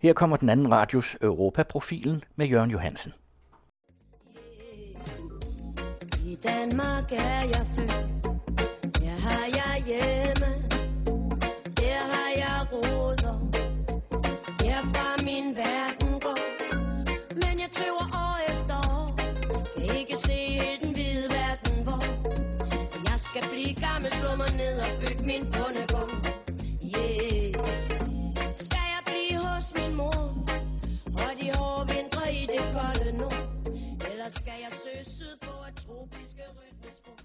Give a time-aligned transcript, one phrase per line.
[0.00, 3.12] Her kommer den anden radios Europaprofilen med Jørgen Johansen.
[6.24, 8.26] I Danmark er jeg født,
[9.02, 10.50] her har jeg hjemme,
[11.80, 13.36] her har jeg roder,
[14.62, 16.38] herfra min verden går.
[17.34, 19.16] Men jeg tøver år efter år,
[19.74, 22.02] kan ikke se helt den hvide verden hvor.
[23.10, 26.27] Jeg skal blive gammel, slå mig ned og bygge min bundegård.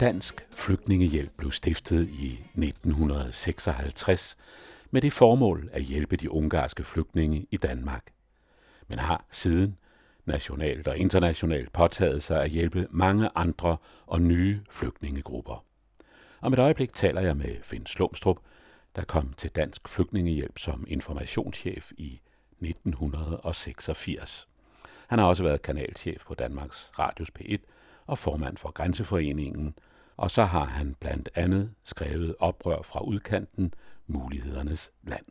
[0.03, 4.37] Dansk Flygtningehjælp blev stiftet i 1956
[4.91, 8.03] med det formål at hjælpe de ungarske flygtninge i Danmark,
[8.87, 9.77] men har siden
[10.25, 15.65] nationalt og internationalt påtaget sig at hjælpe mange andre og nye flygtningegrupper.
[16.41, 18.37] Om et øjeblik taler jeg med Finn Slumstrup,
[18.95, 22.21] der kom til Dansk Flygtningehjælp som informationschef i
[22.61, 24.47] 1986.
[25.07, 27.57] Han har også været kanalchef på Danmarks Radios P1
[28.05, 29.75] og formand for Grænseforeningen,
[30.17, 33.73] og så har han blandt andet skrevet Oprør fra udkanten,
[34.07, 35.25] Mulighedernes Land.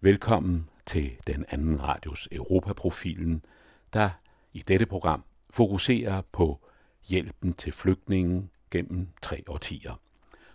[0.00, 3.44] Velkommen til den anden radios Europaprofilen,
[3.92, 4.10] der
[4.52, 6.60] i dette program fokuserer på
[7.08, 10.00] hjælpen til flygtningen gennem tre årtier.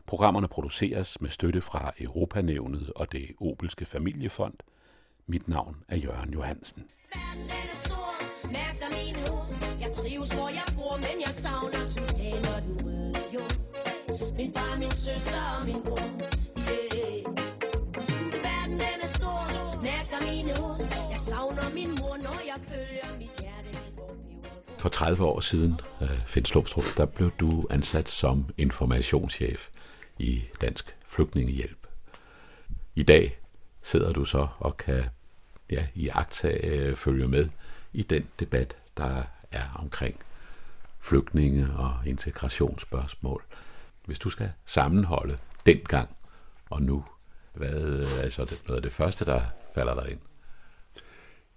[0.05, 4.53] Programmerne produceres med støtte fra Europanævnet og det Obelske Familiefond.
[5.25, 6.83] Mit navn er Jørgen Johansen.
[7.13, 7.76] Verden
[9.87, 13.53] jeg trives, hvor jeg bor, men jeg savner Sudan og den røde jord.
[14.37, 16.07] Min far, min søster og min bror.
[16.69, 17.19] Yeah.
[18.45, 19.39] Verden den er stor,
[19.89, 20.79] mærker mine ord.
[21.11, 23.79] Jeg savner min mor, når jeg følger mit hjerte.
[24.77, 29.69] For 30 år siden, øh, Finn Slumstrup, der blev du ansat som informationschef
[30.19, 31.87] i Dansk Flygtningehjælp.
[32.95, 33.39] I dag
[33.83, 35.03] sidder du så og kan
[35.69, 37.49] ja, i agtage øh, følge med
[37.93, 39.23] i den debat, der
[39.57, 40.19] er omkring
[40.99, 43.43] flygtninge og integrationsspørgsmål.
[44.05, 46.09] Hvis du skal sammenholde dengang
[46.69, 47.05] og nu,
[47.53, 49.41] hvad altså, er altså det, noget af det første, der
[49.73, 50.19] falder dig ind?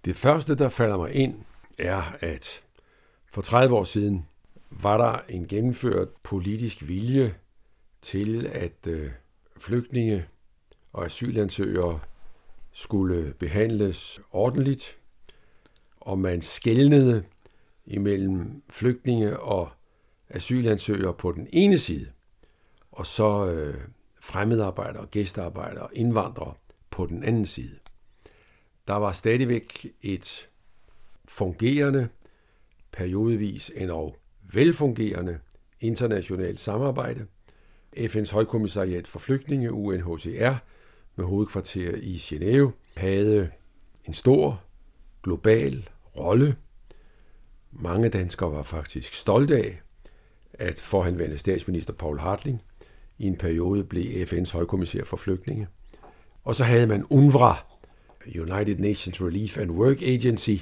[0.05, 1.34] Det første, der falder mig ind,
[1.78, 2.62] er, at
[3.27, 4.27] for 30 år siden
[4.71, 7.34] var der en gennemført politisk vilje
[8.03, 9.10] til, at øh,
[9.59, 10.27] flygtninge
[10.93, 12.00] og asylansøgere
[12.72, 14.97] skulle behandles ordentligt,
[16.00, 17.25] og man skældnede
[17.87, 19.69] imellem flygtninge og
[20.29, 22.07] asylansøgere på den ene side,
[22.93, 23.81] og så øh,
[24.21, 26.55] fremmedarbejdere, gæstearbejdere og indvandrere
[26.91, 27.79] på den anden side.
[28.89, 30.49] Der var stadigvæk et
[31.29, 32.09] fungerende,
[32.93, 34.17] periodevis endog
[34.53, 35.39] velfungerende
[35.81, 37.27] internationalt samarbejde.
[37.97, 40.55] FN's højkommissariat for flygtninge, UNHCR,
[41.17, 43.51] med hovedkvarter i Genève, havde
[44.05, 44.63] en stor
[45.23, 45.89] global
[46.19, 46.57] rolle.
[47.73, 49.81] Mange danskere var faktisk stolte af,
[50.53, 52.63] at forhenværende statsminister Paul Hartling
[53.19, 55.69] i en periode blev FN's højkommissær for flygtninge.
[56.45, 57.57] Og så havde man UNRWA,
[58.27, 60.57] United Nations Relief and Work Agency,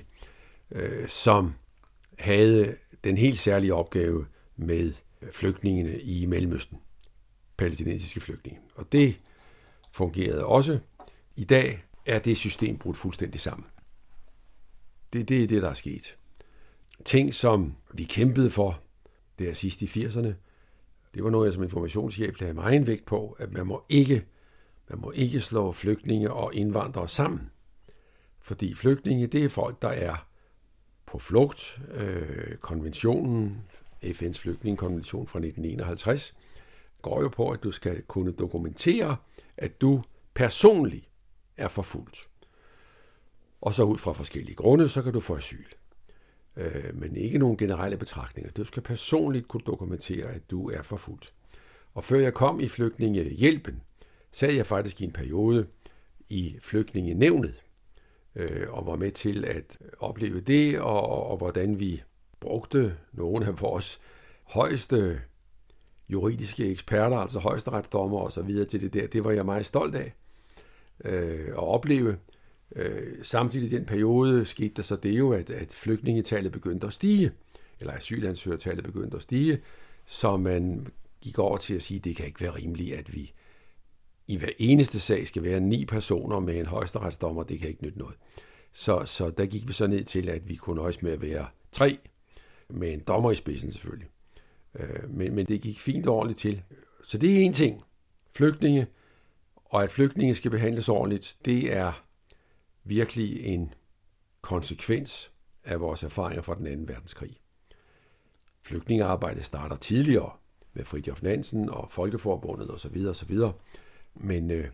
[0.71, 1.55] øh, som
[2.19, 4.27] havde den helt særlige opgave
[4.57, 4.93] med
[5.33, 6.79] flygtningene i Mellemøsten,
[7.57, 8.61] palæstinensiske flygtninge.
[8.75, 9.19] Og det
[9.93, 10.79] fungerede også.
[11.37, 13.67] I dag er det system brudt fuldstændig sammen.
[15.13, 16.18] Det, det er det, der er sket.
[17.05, 18.81] Ting, som vi kæmpede for,
[19.39, 20.33] der sidst i 80'erne,
[21.15, 24.25] det var noget, jeg som informationschef lagde meget vægt på, at man må ikke,
[24.89, 27.51] man må ikke slå flygtninge og indvandrere sammen.
[28.41, 30.27] Fordi flygtninge, det er folk, der er
[31.07, 31.81] på flugt.
[31.91, 33.63] Øh, konventionen,
[34.05, 36.35] FN's flygtningekonvention fra 1951,
[37.03, 39.17] går jo på, at du skal kunne dokumentere,
[39.57, 40.03] at du
[40.35, 41.09] personligt
[41.57, 42.29] er forfulgt.
[43.61, 45.65] Og så ud fra forskellige grunde, så kan du få asyl.
[46.59, 48.53] Øh, men ikke nogen generelle betragtninger.
[48.53, 51.35] Du skal personligt kunne dokumentere, at du er forfulgt.
[51.95, 53.83] Og før jeg kom i flygtningehjælpen,
[54.33, 55.67] sad jeg faktisk i en periode
[56.29, 57.63] i flygtningenævnet,
[58.35, 62.03] øh, og var med til at opleve det, og, og, og hvordan vi
[62.41, 64.01] brugte nogle af vores
[64.45, 65.21] højeste
[66.09, 69.07] juridiske eksperter, altså højesteretsdommer og så videre til det der.
[69.07, 70.15] Det var jeg meget stolt af
[71.05, 72.17] øh, at opleve.
[72.77, 76.93] Øh, samtidig i den periode skete der så det jo, at, at flygtningetallet begyndte at
[76.93, 77.33] stige,
[77.81, 79.59] eller asylansøgertallet begyndte at stige,
[80.07, 80.87] så man
[81.21, 83.33] gik over til at sige, at det kan ikke være rimeligt, at vi
[84.27, 87.99] i hver eneste sag skal være ni personer med en højesteretsdommer, det kan ikke nytte
[87.99, 88.17] noget.
[88.73, 91.47] Så, så der gik vi så ned til, at vi kunne nøjes med at være
[91.73, 91.99] tre,
[92.71, 94.09] med en dommer i spidsen selvfølgelig.
[94.75, 96.63] Øh, men, men det gik fint og ordentligt til.
[97.05, 97.83] Så det er en ting.
[98.37, 98.87] Flygtninge,
[99.65, 102.08] og at flygtninge skal behandles ordentligt, det er
[102.89, 103.75] virkelig en
[104.41, 105.33] konsekvens
[105.65, 107.41] af vores erfaringer fra den anden verdenskrig.
[108.63, 110.33] Flygtningearbejdet starter tidligere
[110.73, 113.07] med Fridtjof Nansen og Folkeforbundet osv.
[113.09, 113.39] osv.
[114.15, 114.69] Men øh,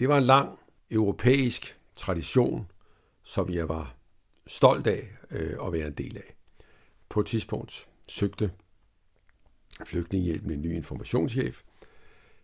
[0.00, 0.58] det var en lang
[0.90, 2.70] europæisk tradition,
[3.22, 3.96] som jeg var
[4.46, 6.36] stolt af øh, at være en del af.
[7.08, 8.50] På et tidspunkt søgte
[9.84, 11.62] Flygtningehjælpen en ny informationschef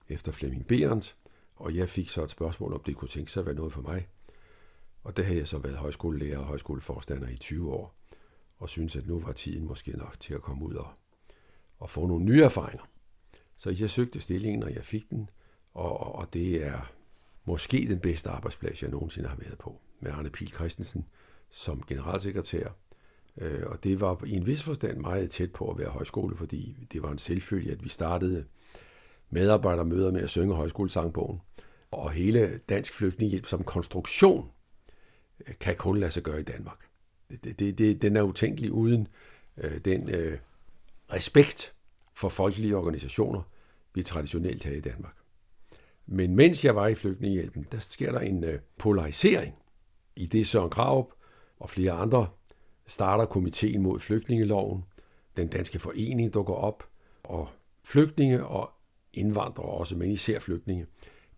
[0.09, 1.17] efter Flemming Berendt,
[1.57, 3.83] og jeg fik så et spørgsmål, om det kunne tænke sig at være noget for
[3.83, 4.09] mig.
[5.09, 7.95] Og der havde jeg så været højskolelærer og højskoleforstander i 20 år,
[8.59, 10.89] og synes at nu var tiden måske nok til at komme ud og,
[11.79, 12.83] og få nogle nye erfaringer.
[13.57, 15.31] Så jeg søgte stillingen, og jeg fik den,
[15.75, 16.93] og, og det er
[17.45, 21.07] måske den bedste arbejdsplads, jeg nogensinde har været på, med Arne Pil Christensen
[21.51, 22.69] som generalsekretær.
[23.37, 26.87] Øh, og det var i en vis forstand meget tæt på at være højskole, fordi
[26.93, 28.45] det var en selvfølge, at vi startede
[29.31, 31.41] medarbejdermøder med at synge højskolesangbogen.
[31.91, 34.51] Og hele Dansk Flygtningehjælp som konstruktion
[35.47, 36.79] Øh, kan kun lade sig gøre i Danmark.
[37.31, 39.09] Det, det, det, den er utænkelig uden
[39.57, 40.39] øh, den øh,
[41.13, 41.75] respekt
[42.15, 43.43] for folkelige organisationer,
[43.95, 45.15] vi traditionelt har i Danmark.
[46.07, 49.55] Men mens jeg var i Flygtningehjælpen, der sker der en øh, polarisering
[50.17, 51.13] i det Søren Kraup
[51.59, 52.27] og flere andre
[52.87, 54.85] starter komiteen mod flygtningeloven.
[55.37, 56.89] Den danske forening dukker op,
[57.25, 57.49] og
[57.85, 58.71] flygtninge og
[59.13, 60.87] indvandrere også, men især flygtninge,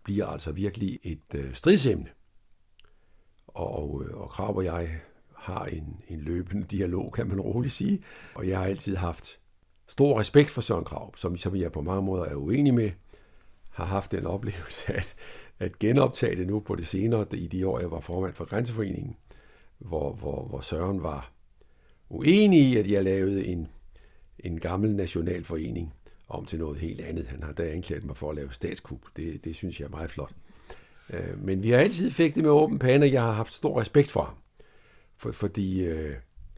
[0.03, 2.09] bliver altså virkelig et øh, stridsemne.
[3.53, 4.99] Og, øh, og Krab og jeg
[5.35, 8.03] har en, en løbende dialog, kan man roligt sige.
[8.35, 9.39] Og jeg har altid haft
[9.87, 12.91] stor respekt for Søren Krab, som, som jeg på mange måder er uenig med.
[13.69, 15.15] Har haft den oplevelse at,
[15.59, 19.15] at genoptage det nu på det senere, i de år, jeg var formand for Grænseforeningen,
[19.77, 21.31] hvor, hvor, hvor Søren var
[22.09, 23.67] uenig i, at jeg lavede en,
[24.39, 25.93] en gammel nationalforening
[26.27, 27.27] om til noget helt andet.
[27.27, 29.05] Han har da anklaget mig for at lave statskup.
[29.15, 30.31] Det, det synes jeg er meget flot.
[31.11, 33.81] Øh, men vi har altid fik det med åben pande, og jeg har haft stor
[33.81, 34.35] respekt for ham.
[35.17, 36.15] For, fordi øh,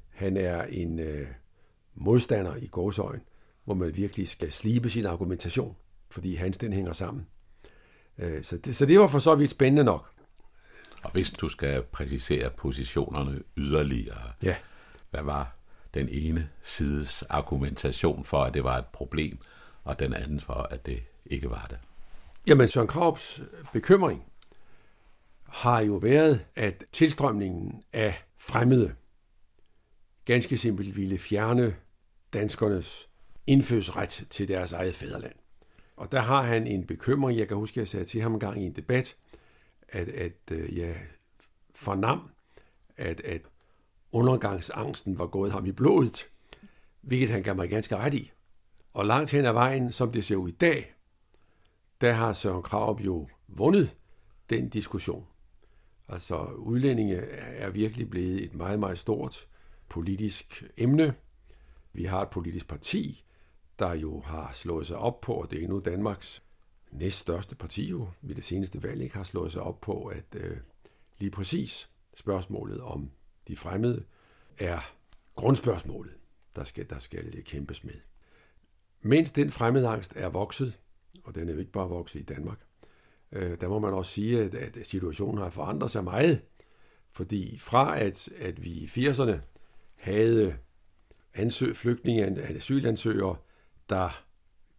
[0.10, 1.28] han er en øh,
[1.96, 3.22] modstander i gåsøjen,
[3.66, 5.76] hvor man virkelig skal slibe sin argumentation,
[6.12, 7.28] fordi hans den hænger sammen.
[8.18, 10.10] Øh, så, det, så det var for så vidt spændende nok.
[11.04, 14.56] Og hvis du skal præcisere positionerne yderligere, ja.
[15.12, 15.56] hvad var
[15.94, 19.38] den ene sides argumentation for, at det var et problem,
[19.84, 21.78] og den anden for, at det ikke var det?
[22.48, 23.42] Jamen, Søren Kraups
[23.74, 24.24] bekymring
[25.54, 28.96] har jo været, at tilstrømningen af fremmede
[30.26, 31.76] ganske simpelt ville fjerne
[32.34, 33.10] danskernes
[33.48, 35.36] indfødsret til deres eget fædreland.
[35.98, 37.40] Og der har han en bekymring.
[37.40, 39.16] Jeg kan huske, at jeg sagde til ham en gang i en debat,
[39.90, 40.96] at, at øh, jeg
[41.76, 42.30] fornam,
[42.98, 43.42] at, at
[44.12, 46.28] undergangsangsten var gået ham i blodet,
[47.02, 48.32] hvilket han gav mig ganske ret i.
[48.94, 50.94] Og langt hen ad vejen, som det ser ud i dag,
[52.02, 53.96] der har Søren Kraup jo vundet
[54.50, 55.28] den diskussion.
[56.08, 59.48] Altså udlændinge er virkelig blevet et meget, meget stort
[59.90, 61.14] politisk emne.
[61.94, 63.24] Vi har et politisk parti,
[63.80, 66.44] der jo har slået sig op på, og det er nu Danmarks
[66.92, 70.58] næststørste parti jo ved det seneste valg ikke har slået sig op på, at øh,
[71.20, 73.12] lige præcis spørgsmålet om
[73.48, 74.04] de fremmede
[74.58, 74.94] er
[75.36, 76.14] grundspørgsmålet,
[76.56, 77.96] der skal, der skal øh, kæmpes med.
[79.02, 80.80] Mens den fremmedangst er vokset,
[81.24, 82.60] og den er jo ikke bare vokset i Danmark,
[83.34, 86.42] øh, der må man også sige, at, at situationen har forandret sig meget.
[87.12, 89.38] Fordi fra at, at vi i 80'erne
[89.96, 90.58] havde
[91.34, 93.36] ansøg, flygtninge, asylansøgere,
[93.90, 94.24] der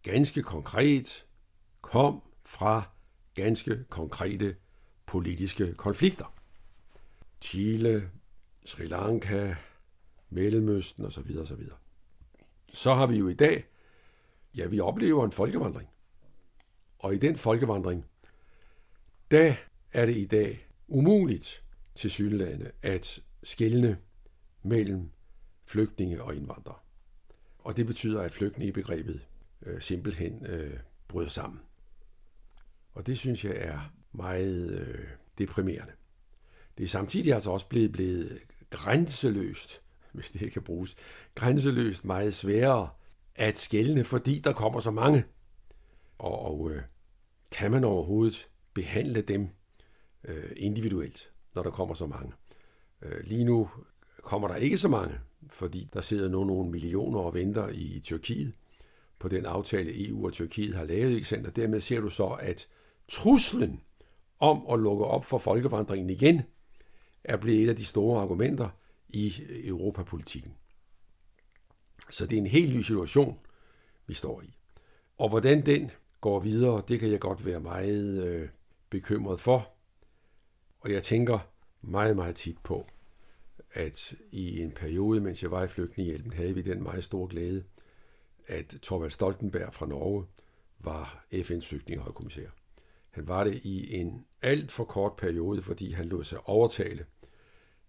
[0.03, 1.25] ganske konkret
[1.81, 2.83] kom fra
[3.33, 4.55] ganske konkrete
[5.05, 6.33] politiske konflikter.
[7.41, 8.09] Chile,
[8.65, 9.55] Sri Lanka,
[10.29, 11.37] Mellemøsten osv.
[11.39, 11.63] osv.
[12.73, 13.65] Så har vi jo i dag,
[14.57, 15.89] ja, vi oplever en folkevandring.
[16.99, 18.05] Og i den folkevandring,
[19.31, 19.57] da
[19.93, 21.63] er det i dag umuligt
[21.95, 23.97] til synlande at skelne
[24.63, 25.11] mellem
[25.65, 26.79] flygtninge og indvandrere.
[27.59, 29.21] Og det betyder, at flygtningebegrebet
[29.61, 31.59] øh, simpelthen øh, bryder sammen.
[32.93, 35.93] Og det synes jeg er meget øh, deprimerende.
[36.77, 38.39] Det er samtidig altså også blevet, blevet
[38.69, 39.81] grænseløst,
[40.13, 40.95] hvis det ikke kan bruges,
[41.35, 42.89] grænseløst meget sværere
[43.35, 45.25] at skælne, fordi der kommer så mange.
[46.17, 46.81] Og, og øh,
[47.51, 49.47] kan man overhovedet behandle dem
[50.23, 52.33] øh, individuelt, når der kommer så mange?
[53.01, 53.69] Øh, lige nu
[54.23, 58.53] kommer der ikke så mange, fordi der sidder nu nogle millioner og venter i Tyrkiet
[59.19, 61.15] på den aftale, EU og Tyrkiet har lavet.
[61.15, 62.67] Ikke Og dermed ser du så, at
[63.07, 63.81] truslen
[64.39, 66.41] om at lukke op for folkevandringen igen
[67.23, 68.69] er blevet et af de store argumenter
[69.09, 70.53] i europapolitikken.
[72.09, 73.39] Så det er en helt ny situation,
[74.07, 74.57] vi står i.
[75.17, 75.91] Og hvordan den
[76.21, 78.49] går videre, det kan jeg godt være meget øh,
[78.89, 79.71] bekymret for.
[80.79, 81.39] Og jeg tænker,
[81.81, 82.87] meget, meget tit på,
[83.71, 87.63] at i en periode, mens jeg var i flygtningehjælpen, havde vi den meget store glæde,
[88.47, 90.25] at Torvald Stoltenberg fra Norge
[90.79, 92.49] var FN's flygtningehøjkommissær.
[93.09, 97.05] Han var det i en alt for kort periode, fordi han lod sig overtale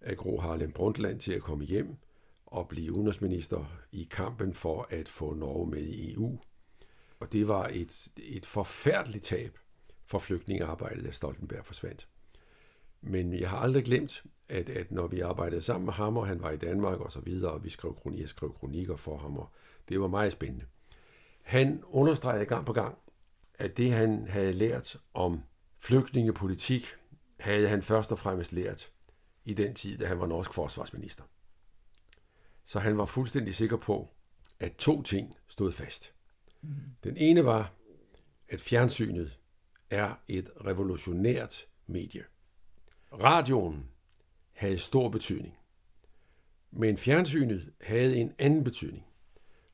[0.01, 1.95] af Gro Harlem Brundtland til at komme hjem
[2.45, 6.39] og blive udenrigsminister i kampen for at få Norge med i EU.
[7.19, 9.57] Og det var et, et forfærdeligt tab
[10.07, 12.07] for flygtningearbejdet, at Stoltenberg forsvandt.
[13.01, 16.41] Men jeg har aldrig glemt, at, at når vi arbejdede sammen med ham, og han
[16.41, 19.49] var i Danmark og så videre, og vi skrev kronikker, skrev kronikker for ham, og
[19.89, 20.65] det var meget spændende.
[21.41, 22.97] Han understregede gang på gang,
[23.53, 25.43] at det han havde lært om
[25.79, 26.85] flygtningepolitik,
[27.39, 28.91] havde han først og fremmest lært
[29.45, 31.23] i den tid, da han var norsk forsvarsminister.
[32.65, 34.09] Så han var fuldstændig sikker på,
[34.59, 36.13] at to ting stod fast.
[37.03, 37.73] Den ene var,
[38.49, 39.36] at fjernsynet
[39.89, 42.23] er et revolutionært medie.
[43.13, 43.89] Radioen
[44.53, 45.57] havde stor betydning.
[46.71, 49.05] Men fjernsynet havde en anden betydning.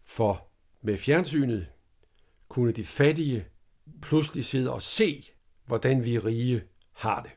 [0.03, 0.47] For
[0.81, 1.67] med fjernsynet
[2.47, 3.45] kunne de fattige
[4.01, 5.25] pludselig sidde og se,
[5.65, 7.31] hvordan vi rige har det.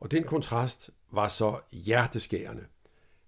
[0.00, 2.66] Og den kontrast var så hjerteskærende,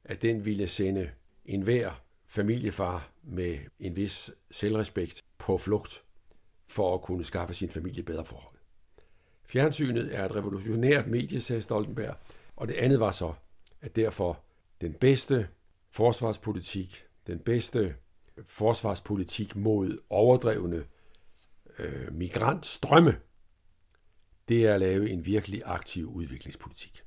[0.05, 1.11] at den ville sende
[1.45, 6.06] enhver familiefar med en vis selvrespekt på flugt
[6.69, 8.57] for at kunne skaffe sin familie bedre forhold.
[9.45, 12.17] Fjernsynet er et revolutionært medie, sagde Stoltenberg,
[12.57, 13.33] og det andet var så,
[13.81, 14.41] at derfor
[14.81, 15.49] den bedste
[15.91, 17.95] forsvarspolitik, den bedste
[18.47, 20.85] forsvarspolitik mod overdrevne
[21.79, 23.17] øh, migrantstrømme,
[24.49, 27.03] det er at lave en virkelig aktiv udviklingspolitik.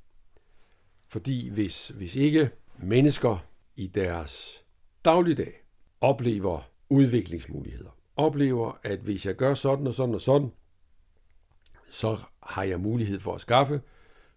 [1.07, 4.63] Fordi hvis, hvis ikke mennesker i deres
[5.05, 5.53] dagligdag
[6.01, 10.51] oplever udviklingsmuligheder, oplever, at hvis jeg gør sådan og sådan og sådan,
[11.89, 13.81] så har jeg mulighed for at skaffe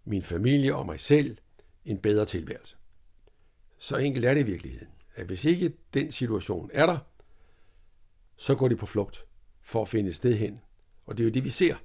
[0.04, 1.38] min familie og mig selv
[1.84, 2.76] en bedre tilværelse.
[3.78, 6.98] Så enkelt er det i virkeligheden, at hvis ikke den situation er der,
[8.36, 9.26] så går de på flugt
[9.62, 10.60] for at finde et sted hen.
[11.06, 11.76] Og det er jo det, vi ser,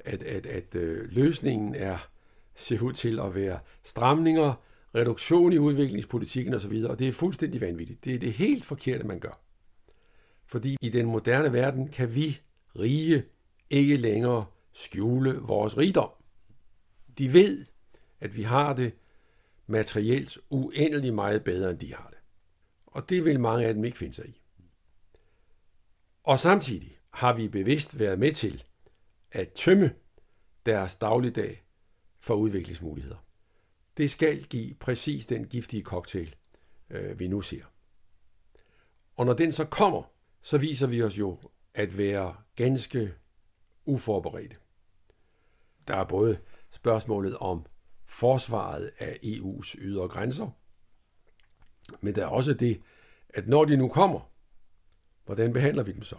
[0.00, 2.08] at, at, at øh, løsningen er
[2.54, 4.54] ser ud til at være stramninger,
[4.94, 8.04] reduktion i udviklingspolitikken osv., og det er fuldstændig vanvittigt.
[8.04, 9.40] Det er det helt forkerte, man gør.
[10.46, 12.40] Fordi i den moderne verden kan vi
[12.78, 13.24] rige
[13.70, 16.10] ikke længere skjule vores rigdom.
[17.18, 17.66] De ved,
[18.20, 18.94] at vi har det
[19.66, 22.18] materielt uendelig meget bedre, end de har det.
[22.86, 24.40] Og det vil mange af dem ikke finde sig i.
[26.22, 28.64] Og samtidig har vi bevidst været med til
[29.32, 29.94] at tømme
[30.66, 31.64] deres dagligdag
[32.20, 33.26] for udviklingsmuligheder.
[33.96, 36.34] Det skal give præcis den giftige cocktail,
[36.90, 37.64] øh, vi nu ser.
[39.16, 40.02] Og når den så kommer,
[40.46, 41.38] så viser vi os jo
[41.74, 43.14] at være ganske
[43.84, 44.56] uforberedte.
[45.88, 46.38] Der er både
[46.70, 47.66] spørgsmålet om
[48.04, 50.50] forsvaret af EU's ydre grænser,
[52.00, 52.82] men der er også det,
[53.28, 54.30] at når de nu kommer,
[55.24, 56.16] hvordan behandler vi dem så?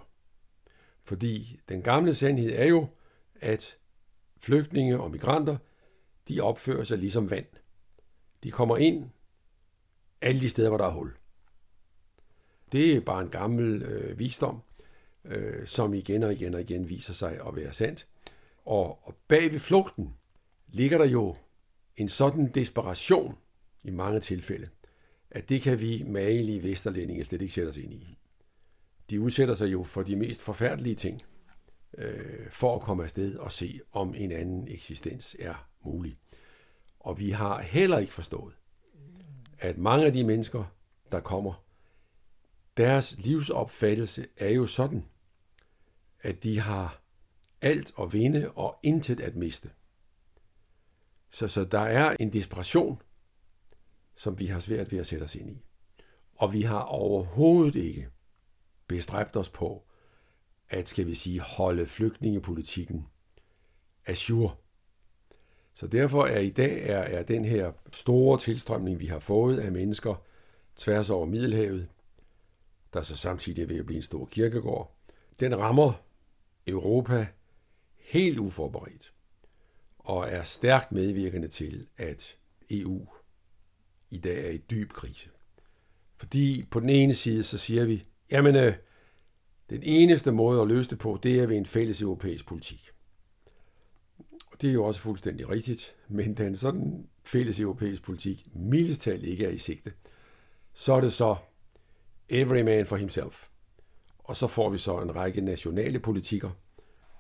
[1.03, 2.87] Fordi den gamle sandhed er jo,
[3.35, 3.77] at
[4.41, 5.57] flygtninge og migranter,
[6.27, 7.47] de opfører sig ligesom vand.
[8.43, 9.09] De kommer ind
[10.21, 11.17] alle de steder, hvor der er hul.
[12.71, 14.61] Det er bare en gammel øh, visdom,
[15.25, 18.07] øh, som igen og igen og igen viser sig at være sandt.
[18.65, 20.13] Og, og bag ved flugten
[20.67, 21.35] ligger der jo
[21.95, 23.37] en sådan desperation
[23.83, 24.69] i mange tilfælde,
[25.31, 28.17] at det kan vi magelige vesterlændinge slet ikke sætte os ind i.
[29.09, 31.21] De udsætter sig jo for de mest forfærdelige ting,
[31.97, 36.17] øh, for at komme afsted og se, om en anden eksistens er mulig.
[36.99, 38.53] Og vi har heller ikke forstået,
[39.59, 40.63] at mange af de mennesker,
[41.11, 41.63] der kommer,
[42.77, 45.05] deres livsopfattelse er jo sådan,
[46.21, 47.01] at de har
[47.61, 49.69] alt at vinde og intet at miste.
[51.31, 53.01] Så, så der er en desperation,
[54.15, 55.61] som vi har svært ved at sætte os ind i.
[56.35, 58.09] Og vi har overhovedet ikke
[58.87, 59.83] bestræbt os på
[60.69, 63.07] at, skal vi sige, holde flygtningepolitikken
[64.05, 64.59] assur.
[65.73, 69.71] Så derfor er i dag er, er den her store tilstrømning, vi har fået af
[69.71, 70.23] mennesker
[70.75, 71.87] tværs over Middelhavet,
[72.93, 74.95] der så samtidig er ved at blive en stor kirkegård,
[75.39, 75.93] den rammer
[76.67, 77.27] Europa
[77.95, 79.13] helt uforberedt
[79.99, 82.37] og er stærkt medvirkende til, at
[82.69, 83.07] EU
[84.09, 85.29] i dag er i dyb krise.
[86.15, 88.73] Fordi på den ene side, så siger vi, jamen, øh,
[89.69, 92.91] den eneste måde at løse det på, det er ved en fælles europæisk politik.
[94.51, 99.07] Og det er jo også fuldstændig rigtigt, men da en sådan fælles europæisk politik mildest
[99.07, 99.93] ikke er i sigte,
[100.73, 101.35] så er det så
[102.29, 103.47] every man for himself.
[104.19, 106.49] Og så får vi så en række nationale politikker,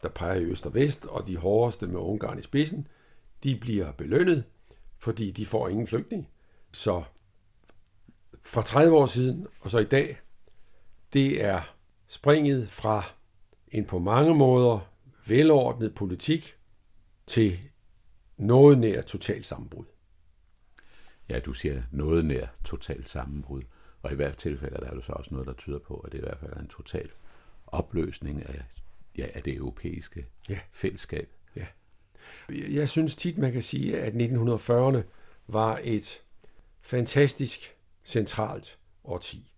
[0.03, 2.87] der peger i øst og vest, og de hårdeste med Ungarn i spidsen,
[3.43, 4.43] de bliver belønnet
[4.99, 6.29] fordi de får ingen flygtning.
[6.71, 7.03] Så
[8.41, 10.19] fra 30 år siden og så i dag,
[11.13, 11.75] det er
[12.07, 13.03] springet fra
[13.67, 14.79] en på mange måder
[15.27, 16.57] velordnet politik
[17.27, 17.59] til
[18.37, 19.85] noget nær totalt sammenbrud.
[21.29, 23.61] Ja, du siger noget nær totalt sammenbrud.
[24.01, 26.21] Og i hvert tilfælde er der så også noget, der tyder på, at det i
[26.21, 27.09] hvert fald er en total
[27.67, 28.63] opløsning af,
[29.17, 30.59] ja, af det europæiske ja.
[30.71, 31.29] fællesskab.
[31.55, 31.65] Ja.
[32.49, 35.01] Jeg synes tit, man kan sige, at 1940'erne
[35.47, 36.21] var et
[36.81, 39.51] fantastisk centralt årti.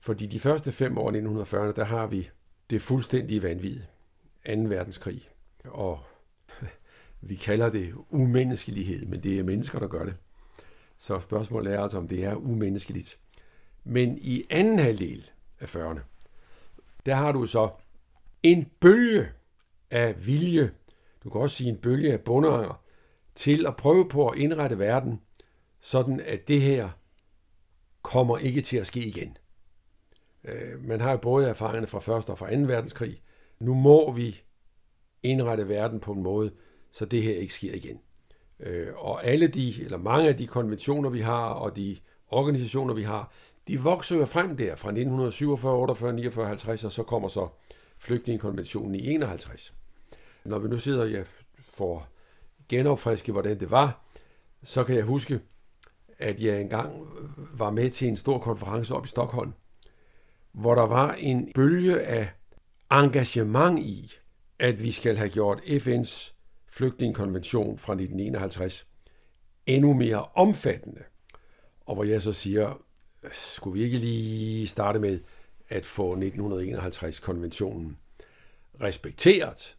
[0.00, 2.30] Fordi de første fem år i 1940'erne, der har vi
[2.70, 3.80] det fuldstændige vanvid.
[4.46, 4.52] 2.
[4.52, 5.28] verdenskrig.
[5.64, 6.00] Og
[7.20, 10.14] vi kalder det umenneskelighed, men det er mennesker, der gør det.
[10.98, 13.18] Så spørgsmålet er altså, om det er umenneskeligt.
[13.84, 16.00] Men i anden halvdel af 40'erne,
[17.06, 17.70] der har du så
[18.42, 19.28] en bølge
[19.90, 20.70] af vilje,
[21.24, 22.82] du kan også sige en bølge af bundanger,
[23.34, 25.20] til at prøve på at indrette verden,
[25.80, 26.90] sådan at det her
[28.02, 29.36] kommer ikke til at ske igen.
[30.44, 32.30] Øh, man har jo både erfaringerne fra 1.
[32.30, 32.60] og fra 2.
[32.60, 33.22] verdenskrig.
[33.58, 34.42] Nu må vi
[35.22, 36.52] indrette verden på en måde,
[36.92, 38.00] så det her ikke sker igen.
[38.60, 41.96] Øh, og alle de, eller mange af de konventioner, vi har, og de
[42.32, 43.32] organisationer, vi har,
[43.68, 47.48] de vokser jo frem der fra 1947, 48, 49, 50, og så kommer så
[47.98, 49.74] flygtningekonventionen i 51.
[50.44, 51.26] Når vi nu sidder og
[51.58, 52.08] får
[52.68, 54.04] genopfriske, hvordan det var,
[54.62, 55.40] så kan jeg huske,
[56.18, 57.06] at jeg engang
[57.54, 59.52] var med til en stor konference op i Stockholm,
[60.52, 62.28] hvor der var en bølge af
[62.90, 64.12] engagement i,
[64.58, 66.32] at vi skal have gjort FN's
[66.68, 68.86] flygtningekonvention fra 1951
[69.66, 71.02] endnu mere omfattende.
[71.92, 72.82] Og hvor jeg så siger,
[73.32, 75.20] skulle vi ikke lige starte med
[75.68, 77.96] at få 1951-konventionen
[78.82, 79.76] respekteret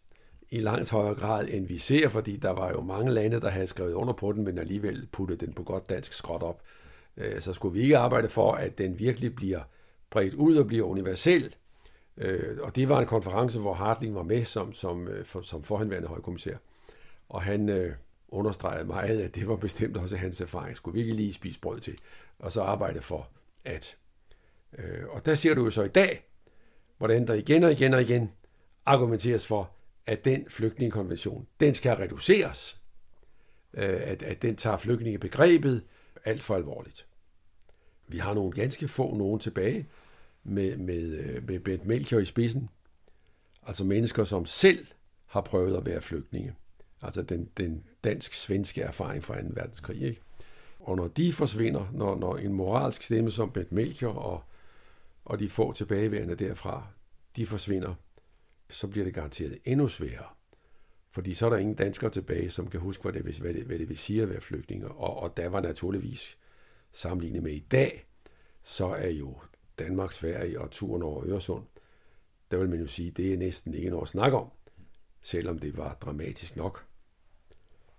[0.49, 3.67] i langt højere grad, end vi ser, fordi der var jo mange lande, der havde
[3.67, 6.61] skrevet under på den, men alligevel puttede den på godt dansk skråt op.
[7.17, 9.61] Øh, så skulle vi ikke arbejde for, at den virkelig bliver
[10.09, 11.55] bredt ud og bliver universel.
[12.17, 16.07] Øh, og det var en konference, hvor Hartling var med som, som, øh, som forhenværende
[16.07, 16.55] højkommissær.
[17.29, 17.93] Og han øh,
[18.33, 20.77] understregede meget, at det var bestemt også hans erfaring.
[20.77, 21.97] Skulle vi ikke lige spise brød til,
[22.39, 23.29] og så arbejde for
[23.63, 23.97] at.
[24.77, 26.25] Øh, og der ser du jo så i dag,
[26.97, 28.31] hvordan der igen og igen og igen
[28.85, 29.71] argumenteres for,
[30.05, 32.81] at den flygtningekonvention, den skal reduceres.
[33.73, 35.83] Øh, at, at den tager flygtningebegrebet
[36.25, 37.07] alt for alvorligt.
[38.07, 39.89] Vi har nogle ganske få nogen tilbage
[40.43, 42.69] med, med, øh, med Bent Melchior i spidsen.
[43.67, 44.87] Altså mennesker, som selv
[45.25, 46.55] har prøvet at være flygtninge.
[47.01, 49.47] Altså den, den dansk-svenske erfaring fra 2.
[49.53, 50.01] verdenskrig.
[50.01, 50.21] Ikke?
[50.79, 54.43] Og når de forsvinder, når, når en moralsk stemme som Bent Melchior og,
[55.25, 56.87] og de få tilbageværende derfra,
[57.35, 57.95] de forsvinder,
[58.69, 60.27] så bliver det garanteret endnu sværere.
[61.11, 63.79] Fordi så er der ingen danskere tilbage, som kan huske, hvad det, hvad det, hvad
[63.79, 64.87] det vil sige at være flygtninge.
[64.87, 66.37] Og, og der var naturligvis
[66.91, 68.05] sammenlignet med i dag,
[68.63, 69.37] så er jo
[69.79, 71.65] Danmark, Sverige og turen over Øresund,
[72.51, 74.51] der vil man jo sige, det er næsten ikke noget at snakke om,
[75.21, 76.85] selvom det var dramatisk nok.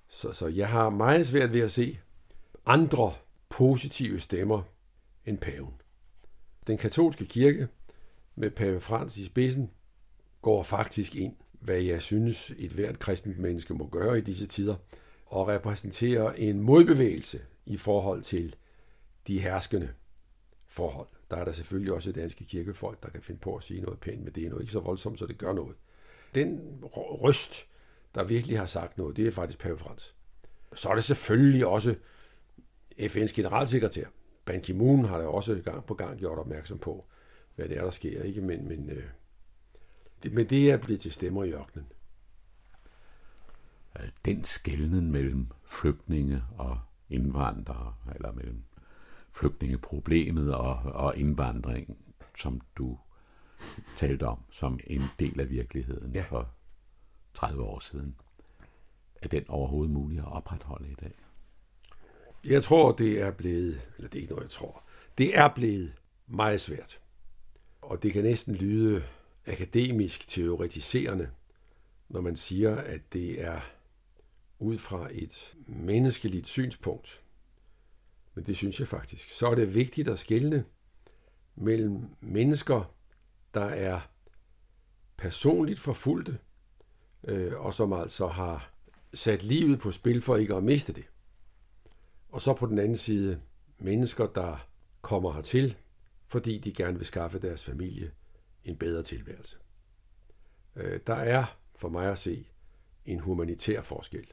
[0.09, 1.99] Så, så jeg har meget svært ved at se
[2.67, 3.15] andre
[3.49, 4.63] positive stemmer
[5.27, 5.75] end paven.
[6.67, 7.69] Den katolske kirke
[8.35, 9.71] med pave Frans i spidsen
[10.43, 14.77] går faktisk ind, hvad jeg synes et hvert kristent menneske må gøre i disse tider,
[15.27, 18.57] og repræsenterer en modbevægelse i forhold til
[19.27, 19.89] de herskende
[20.67, 21.09] forhold.
[21.31, 24.25] Der er der selvfølgelig også danske kirkefolk, der kan finde på at sige noget pænt,
[24.25, 25.77] men det er nu ikke så voldsomt, så det gør noget.
[26.35, 27.67] Den røst,
[28.15, 30.15] der virkelig har sagt noget, det er faktisk Pave Frans.
[30.75, 31.95] Så er det selvfølgelig også
[32.99, 34.07] FN's generalsekretær.
[34.45, 37.07] Ban Ki-moon har der også gang på gang gjort opmærksom på,
[37.55, 38.23] hvad det er, der sker.
[38.23, 38.41] Ikke?
[38.41, 39.05] Men, men, øh,
[40.23, 41.87] det, men det er blevet til stemmer i ørkenen.
[44.25, 48.65] Den skældning mellem flygtninge og indvandrere, eller mellem
[49.31, 51.99] flygtningeproblemet og, og indvandring,
[52.39, 52.99] som du
[53.97, 56.23] talte om som en del af virkeligheden ja.
[56.23, 56.49] for
[57.35, 58.17] 30 år siden.
[59.23, 61.15] Er den overhovedet mulig at opretholde i dag?
[62.45, 64.83] Jeg tror, det er blevet, eller det er ikke noget, jeg tror,
[65.19, 65.93] det er blevet
[66.27, 67.01] meget svært.
[67.83, 69.05] Og det kan næsten lyde
[69.47, 71.31] akademisk teoretiserende,
[72.09, 73.61] når man siger, at det er
[74.59, 77.23] ud fra et menneskeligt synspunkt,
[78.35, 80.65] men det synes jeg faktisk, så er det vigtigt at skelne
[81.55, 82.95] mellem mennesker,
[83.55, 84.01] der er
[85.17, 86.39] personligt forfulgte,
[87.25, 88.71] øh, og som altså har
[89.15, 91.05] sat livet på spil for ikke at miste det.
[92.29, 93.41] Og så på den anden side
[93.79, 94.69] mennesker, der
[95.01, 95.77] kommer hertil,
[96.27, 98.11] fordi de gerne vil skaffe deres familie
[98.65, 99.57] en bedre tilværelse.
[100.77, 101.45] Øh, der er
[101.77, 102.47] for mig at se
[103.05, 104.27] en humanitær forskel.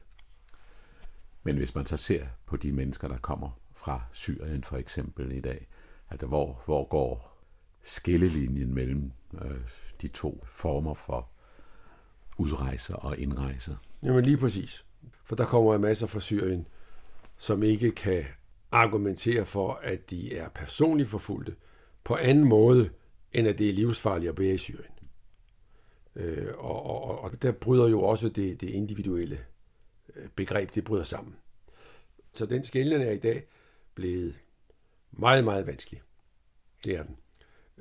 [1.42, 5.40] Men hvis man så ser på de mennesker, der kommer fra Syrien for eksempel i
[5.40, 5.66] dag,
[6.10, 7.38] altså hvor, hvor går
[7.82, 9.60] skillelinjen mellem øh,
[10.02, 11.28] de to former for
[12.38, 13.76] udrejser og indrejser?
[14.02, 14.84] Jamen lige præcis.
[15.24, 16.66] For der kommer en masse fra Syrien,
[17.36, 18.24] som ikke kan
[18.70, 21.54] argumentere for, at de er personligt forfulgte
[22.04, 22.90] på anden måde,
[23.32, 24.92] end at det er livsfarligt at være i Syrien.
[26.16, 29.40] Øh, og, og, og der bryder jo også det, det individuelle
[30.16, 31.36] øh, begreb, det bryder sammen.
[32.32, 33.44] Så den skældning er i dag
[33.94, 34.40] blevet
[35.10, 36.02] meget, meget vanskelig.
[36.84, 37.16] Det er den.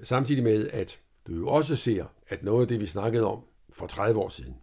[0.03, 3.87] Samtidig med, at du jo også ser, at noget af det, vi snakkede om for
[3.87, 4.55] 30 år siden,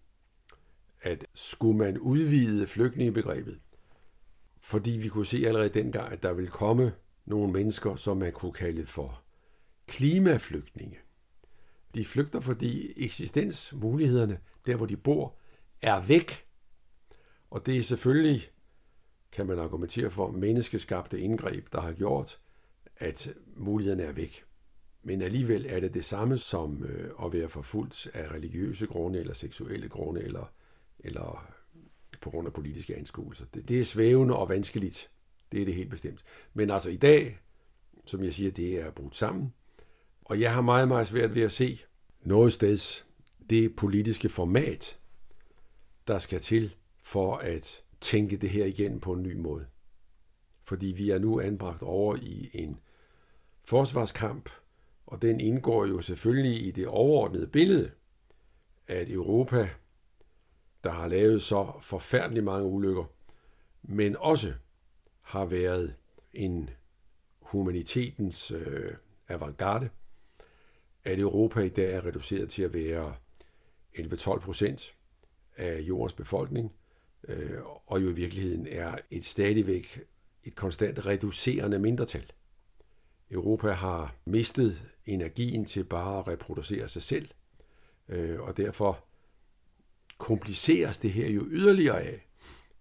[1.03, 3.61] at skulle man udvide flygtningebegrebet,
[4.61, 6.93] fordi vi kunne se allerede dengang, at der ville komme
[7.25, 9.23] nogle mennesker, som man kunne kalde for
[9.87, 10.99] klimaflygtninge.
[11.95, 15.39] De flygter, fordi eksistensmulighederne, der hvor de bor,
[15.83, 16.47] er væk.
[17.51, 18.51] Og det er selvfølgelig,
[19.33, 22.41] kan man argumentere for, menneskeskabte indgreb, der har gjort,
[22.97, 24.48] at mulighederne er væk.
[25.09, 29.35] Men alligevel er det det samme som øh, at være forfulgt af religiøse grunde, eller
[29.35, 30.53] seksuelle grunde, eller,
[30.99, 31.53] eller
[32.21, 33.45] på grund af politiske anskuelser.
[33.55, 35.11] Det, det er svævende og vanskeligt.
[35.53, 36.25] Det er det helt bestemt.
[36.55, 37.39] Men altså i dag,
[38.07, 39.55] som jeg siger, det er brudt sammen.
[40.25, 41.81] Og jeg har meget, meget svært ved at se
[42.23, 43.05] noget sted
[43.51, 44.99] det politiske format,
[46.07, 49.67] der skal til for at tænke det her igen på en ny måde.
[50.65, 52.81] Fordi vi er nu anbragt over i en
[53.65, 54.51] forsvarskamp,
[55.09, 57.91] og den indgår jo selvfølgelig i det overordnede billede,
[58.87, 59.69] at Europa,
[60.85, 63.05] der har lavet så forfærdelig mange ulykker,
[63.83, 64.55] men også
[65.23, 65.95] har været
[66.33, 66.71] en
[67.41, 68.95] humanitetens øh,
[69.29, 69.89] avantgarde,
[71.05, 73.15] at Europa i dag er reduceret til at være
[73.99, 74.95] 11-12 procent
[75.57, 76.73] af jordens befolkning,
[77.29, 80.01] øh, og jo i virkeligheden er et stadigvæk
[80.45, 82.33] et konstant reducerende mindretal.
[83.31, 87.29] Europa har mistet energien til bare at reproducere sig selv,
[88.09, 89.05] øh, og derfor
[90.19, 92.29] kompliceres det her jo yderligere af,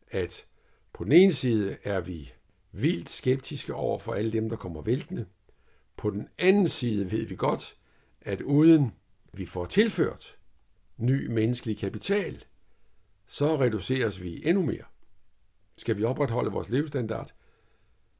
[0.08, 0.46] at
[0.94, 2.34] på den ene side er vi
[2.72, 5.26] vildt skeptiske over for alle dem, der kommer væltende.
[5.98, 7.78] På den anden side ved vi godt,
[8.22, 8.92] at uden
[9.34, 10.38] vi får tilført
[10.98, 12.46] ny menneskelig kapital,
[13.26, 14.84] så reduceres vi endnu mere.
[15.78, 17.34] Skal vi opretholde vores levestandard,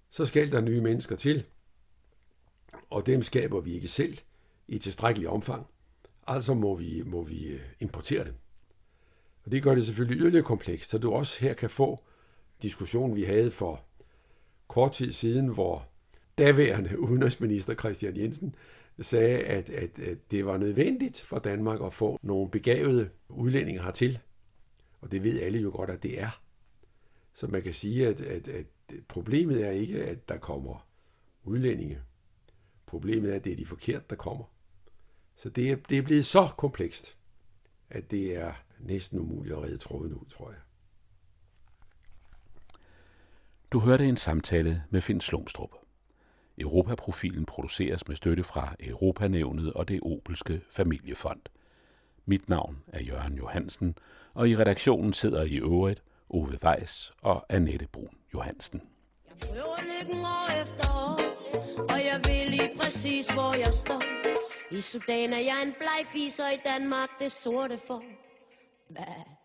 [0.10, 1.46] så skal der nye mennesker til,
[2.90, 4.18] og dem skaber vi ikke selv
[4.68, 5.68] i tilstrækkelig omfang.
[6.28, 8.34] Altså må vi, må vi øh, importere dem.
[9.46, 12.04] Og det gør det selvfølgelig yderligere komplekst, så du også her kan få
[12.62, 13.84] diskussionen, vi havde for
[14.68, 15.88] kort tid siden, hvor
[16.38, 18.56] daværende udenrigsminister Christian Jensen
[19.02, 24.20] sagde, at, at, at det var nødvendigt for Danmark at få nogle begavede udlændinge hertil.
[25.02, 26.42] Og det ved alle jo godt, at det er.
[27.34, 28.66] Så man kan sige, at, at, at
[29.08, 30.88] problemet er ikke, at der kommer
[31.44, 32.02] udlændinge.
[32.88, 34.46] Problemet er, at det er de forkerte, der kommer.
[35.36, 37.18] Så det er, det er blevet så komplekst,
[37.90, 40.60] at det er næsten umuligt at redde tråden ud, tror jeg.
[43.72, 45.72] Du hørte en samtale med Finn Slumstrup.
[46.58, 51.42] Europaprofilen produceres med støtte fra Europanævnet og det Obelske Familiefond.
[52.26, 53.98] Mit navn er Jørgen Johansen,
[54.34, 58.82] og i redaktionen sidder i øvrigt Ove Weiss og Annette Brun Johansen.
[59.30, 61.27] Jeg prøver lykken år efter år,
[61.92, 64.04] og jeg ved lige præcis, hvor jeg står.
[64.72, 66.02] I Sudan er jeg en bleg
[66.40, 68.04] og i Danmark det sorte for.
[68.96, 69.37] Bah.